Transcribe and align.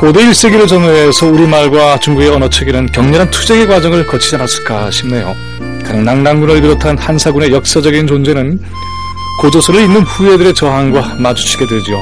고대 0.00 0.24
1세기를 0.24 0.66
전후해서 0.66 1.26
우리말과 1.26 2.00
중국의 2.00 2.30
언어 2.30 2.48
체계는 2.48 2.86
격렬한 2.86 3.30
투쟁의 3.30 3.66
과정을 3.66 4.06
거치지 4.06 4.34
않았을까 4.36 4.90
싶네요. 4.90 5.36
가령 5.84 6.06
낭랑군을 6.06 6.62
비롯한 6.62 6.96
한사군의 6.96 7.52
역사적인 7.52 8.06
존재는 8.06 8.60
고조선을 9.42 9.82
잇는 9.82 10.00
후예들의 10.00 10.54
저항과 10.54 11.16
마주치게 11.18 11.66
되지요. 11.66 12.00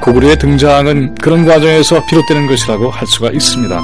고구려의 0.00 0.38
등장은 0.38 1.16
그런 1.16 1.44
과정에서 1.44 2.02
비롯되는 2.06 2.46
것이라고 2.46 2.88
할 2.88 3.06
수가 3.06 3.28
있습니다. 3.28 3.78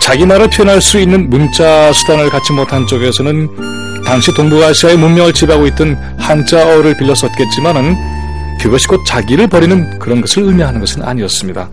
자기 0.00 0.24
말을 0.24 0.48
표현할 0.50 0.80
수 0.80 1.00
있는 1.00 1.28
문자 1.28 1.92
수단을 1.92 2.30
갖지 2.30 2.52
못한 2.52 2.86
쪽에서는 2.86 4.04
당시 4.06 4.32
동북아시아의 4.32 4.96
문명을 4.96 5.32
지배하고 5.32 5.66
있던 5.66 5.98
한자어를 6.18 6.96
빌려 6.98 7.16
썼겠지만은 7.16 7.96
그것이 8.60 8.86
곧 8.86 9.04
자기를 9.04 9.48
버리는 9.48 9.98
그런 9.98 10.20
것을 10.20 10.44
의미하는 10.44 10.78
것은 10.78 11.02
아니었습니다. 11.02 11.68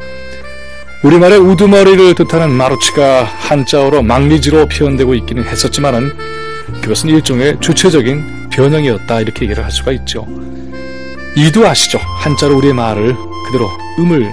우리말의 1.03 1.39
우두머리를 1.39 2.13
뜻하는 2.13 2.51
마루치가 2.51 3.23
한자어로 3.23 4.03
망리지로 4.03 4.67
표현되고 4.67 5.15
있기는 5.15 5.43
했었지만은 5.43 6.11
그것은 6.81 7.09
일종의 7.09 7.57
주체적인 7.59 8.49
변형이었다 8.51 9.21
이렇게 9.21 9.45
얘기를 9.45 9.63
할 9.63 9.71
수가 9.71 9.91
있죠. 9.93 10.27
이두 11.35 11.65
아시죠? 11.65 11.97
한자로 12.19 12.57
우리의 12.57 12.73
말을 12.73 13.15
그대로 13.47 13.67
음을 13.97 14.31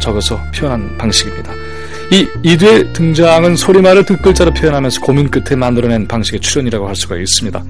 적어서 0.00 0.40
표현한 0.54 0.96
방식입니다. 0.96 1.52
이 2.10 2.26
이두의 2.42 2.94
등장은 2.94 3.56
소리말을 3.56 4.06
듣글자로 4.06 4.54
표현하면서 4.54 5.02
고민 5.02 5.28
끝에 5.28 5.56
만들어낸 5.56 6.08
방식의 6.08 6.40
출현이라고 6.40 6.88
할 6.88 6.96
수가 6.96 7.16
있습니다. 7.16 7.62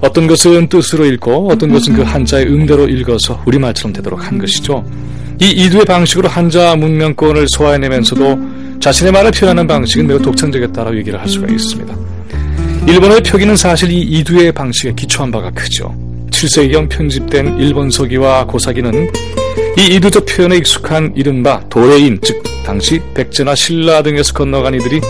어떤 0.00 0.26
것은 0.26 0.68
뜻으로 0.68 1.04
읽고 1.04 1.50
어떤 1.50 1.70
것은 1.70 1.94
그 1.94 2.02
한자의 2.02 2.46
음대로 2.46 2.88
읽어서 2.88 3.42
우리말처럼 3.44 3.92
되도록 3.92 4.26
한 4.26 4.38
것이죠. 4.38 4.84
이 5.40 5.50
이두의 5.50 5.84
방식으로 5.84 6.28
한자 6.28 6.76
문명권을 6.76 7.46
소화해내면서도 7.48 8.38
자신의 8.80 9.12
말을 9.12 9.30
표현하는 9.32 9.66
방식은 9.66 10.06
매우 10.06 10.20
독창적이었다라고 10.20 10.96
얘기를 10.98 11.20
할 11.20 11.28
수가 11.28 11.48
있습니다. 11.48 11.96
일본어의 12.86 13.22
표기는 13.22 13.56
사실 13.56 13.90
이 13.90 14.00
이두의 14.00 14.52
방식에 14.52 14.92
기초한 14.94 15.30
바가 15.30 15.50
크죠. 15.50 15.94
7세기경 16.30 16.88
편집된 16.88 17.58
일본 17.58 17.90
서기와 17.90 18.44
고사기는 18.46 19.10
이 19.78 19.94
이두적 19.96 20.26
표현에 20.26 20.56
익숙한 20.56 21.12
이른바 21.16 21.60
도레인, 21.68 22.18
즉 22.22 22.42
당시 22.64 23.00
백제나 23.14 23.54
신라 23.54 24.02
등에서 24.02 24.32
건너간 24.34 24.74
이들이 24.74 25.00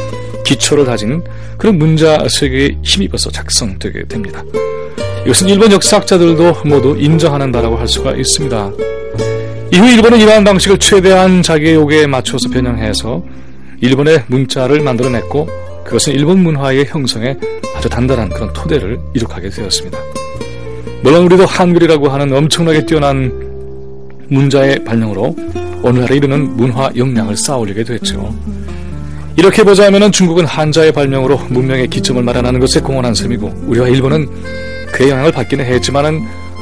기초를 0.45 0.85
다진 0.85 1.23
그런 1.59 1.79
문자 1.79 2.19
세계에 2.29 2.77
힘입어서 2.83 3.31
작성되게 3.31 4.05
됩니다. 4.05 4.43
이것은 5.25 5.49
일본 5.49 5.73
역사학자들도 5.73 6.63
모두 6.67 6.97
인정하는 6.99 7.51
바라고 7.51 7.77
할 7.77 7.89
수가 7.89 8.15
있습니다. 8.15 8.73
이후 9.75 9.91
일본은 9.91 10.21
이러한 10.21 10.45
방식을 10.45 10.79
최대한 10.79 11.43
자기의 11.43 11.75
요구에 11.75 12.07
맞춰서 12.07 12.49
변형해서 12.49 13.25
일본의 13.81 14.23
문자를 14.29 14.81
만들어냈고 14.81 15.49
그것은 15.85 16.13
일본 16.13 16.45
문화의 16.45 16.87
형성에 16.87 17.37
아주 17.75 17.89
단단한 17.89 18.29
그런 18.29 18.53
토대를 18.53 19.01
이룩하게 19.15 19.49
되었습니다. 19.51 19.99
물론 21.03 21.25
우리도 21.25 21.45
한글이라고 21.45 22.09
하는 22.09 22.33
엄청나게 22.33 22.87
뛰어난 22.87 23.33
문자의 24.29 24.85
발명으로 24.85 25.35
오늘날에 25.83 26.19
이르는 26.19 26.57
문화 26.57 26.89
역량을 26.97 27.37
쌓아올리게 27.37 27.83
됐죠. 27.83 28.33
이렇게 29.37 29.65
보자면 29.65 30.13
중국은 30.13 30.47
한자의 30.47 30.93
발명으로 30.93 31.37
문명의 31.49 31.89
기점을 31.89 32.23
마련하는 32.23 32.61
것에 32.61 32.79
공헌한 32.79 33.13
셈이고 33.13 33.65
우리와 33.67 33.89
일본은 33.89 34.29
그의 34.93 35.11
영향을 35.11 35.33
받기는 35.33 35.65
했지만은 35.65 36.21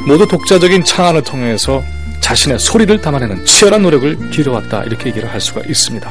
모두 0.08 0.26
독자적인 0.26 0.82
창안을 0.84 1.22
통해서 1.22 1.82
자신의 2.22 2.58
소리를 2.58 3.00
담아내는 3.00 3.44
치열한 3.44 3.82
노력을 3.82 4.30
기울여왔다 4.30 4.84
이렇게 4.84 5.10
얘기를 5.10 5.30
할 5.30 5.40
수가 5.40 5.60
있습니다. 5.68 6.10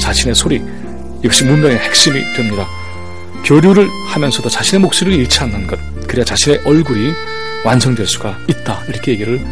자신의 0.00 0.34
소리 0.34 0.62
이것이 1.24 1.44
문명의 1.44 1.78
핵심이 1.78 2.22
됩니다. 2.36 2.68
교류를 3.44 3.88
하면서도 4.08 4.48
자신의 4.48 4.80
목소리를 4.82 5.18
잃지 5.18 5.40
않는 5.40 5.66
것 5.66 5.78
그래야 6.06 6.24
자신의 6.24 6.60
얼굴이 6.64 7.12
완성될 7.64 8.06
수가 8.06 8.38
있다 8.46 8.84
이렇게 8.88 9.12
얘기를 9.12 9.44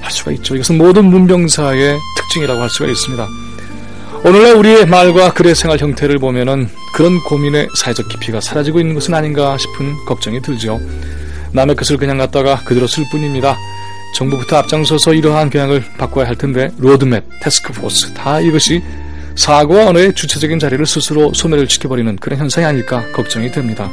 할 0.00 0.12
수가 0.12 0.30
있죠. 0.32 0.54
이것은 0.54 0.78
모든 0.78 1.06
문명사의 1.06 1.98
특징이라고 2.16 2.60
할 2.60 2.70
수가 2.70 2.88
있습니다. 2.88 3.26
오늘날 4.24 4.56
우리의 4.56 4.86
말과 4.86 5.32
글의 5.32 5.54
생활 5.54 5.78
형태를 5.78 6.18
보면은 6.18 6.68
그런 6.92 7.18
고민의 7.24 7.68
사회적 7.76 8.08
깊이가 8.08 8.40
사라지고 8.40 8.80
있는 8.80 8.94
것은 8.94 9.14
아닌가 9.14 9.56
싶은 9.56 9.94
걱정이 10.06 10.42
들죠. 10.42 10.80
남의 11.52 11.76
것을 11.76 11.96
그냥 11.96 12.18
갖다가 12.18 12.60
그대로 12.64 12.86
쓸 12.86 13.04
뿐입니다. 13.10 13.56
정부부터 14.14 14.56
앞장서서 14.56 15.14
이러한 15.14 15.50
경향을 15.50 15.84
바꿔야 15.98 16.26
할 16.26 16.36
텐데 16.36 16.70
로드맵, 16.78 17.24
태스크포스 17.40 18.14
다 18.14 18.40
이것이 18.40 18.82
사고와 19.34 19.88
언어의 19.88 20.14
주체적인 20.14 20.58
자리를 20.58 20.84
스스로 20.84 21.32
소멸을 21.32 21.68
시켜버리는 21.68 22.16
그런 22.16 22.40
현상이 22.40 22.66
아닐까 22.66 23.04
걱정이 23.12 23.50
됩니다. 23.50 23.88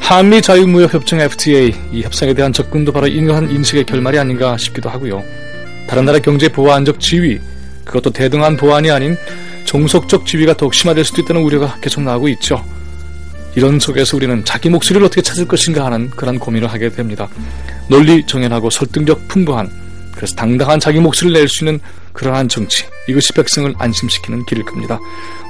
한미 0.00 0.40
자유무역협정 0.42 1.20
FTA 1.20 1.74
이 1.92 2.02
협상에 2.02 2.34
대한 2.34 2.52
접근도 2.52 2.92
바로 2.92 3.06
이러한 3.06 3.50
인식의 3.50 3.84
결말이 3.84 4.18
아닌가 4.18 4.56
싶기도 4.56 4.88
하고요. 4.88 5.22
다른 5.88 6.04
나라 6.04 6.18
경제 6.18 6.48
보완적 6.48 6.98
지위 6.98 7.38
그것도 7.84 8.10
대등한 8.10 8.56
보완이 8.56 8.90
아닌 8.90 9.16
종속적 9.64 10.26
지위가 10.26 10.54
더욱 10.54 10.74
심화될 10.74 11.04
수도 11.04 11.22
있다는 11.22 11.42
우려가 11.42 11.76
계속 11.80 12.02
나오고 12.02 12.28
있죠. 12.30 12.64
이런 13.54 13.80
속에서 13.80 14.16
우리는 14.16 14.44
자기 14.44 14.68
목소리를 14.68 15.04
어떻게 15.04 15.22
찾을 15.22 15.46
것인가 15.46 15.84
하는 15.84 16.10
그런 16.10 16.38
고민을 16.38 16.68
하게 16.68 16.90
됩니다. 16.90 17.28
논리 17.88 18.24
정연하고 18.26 18.70
설득력 18.70 19.26
풍부한 19.28 19.70
그래서 20.14 20.34
당당한 20.34 20.80
자기 20.80 21.00
목소리를 21.00 21.38
낼 21.38 21.48
수 21.48 21.64
있는 21.64 21.80
그러한 22.12 22.48
정치 22.48 22.84
이것이 23.08 23.32
백성을 23.32 23.72
안심시키는 23.78 24.44
길일 24.46 24.64
겁니다. 24.64 24.98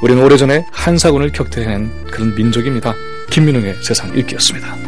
우리는 0.03 0.23
오래전에 0.23 0.67
한사군을 0.71 1.33
격퇴해낸 1.33 2.07
그런 2.11 2.35
민족입니다. 2.35 2.95
김민웅의 3.31 3.77
세상 3.83 4.17
읽기였습니다. 4.17 4.88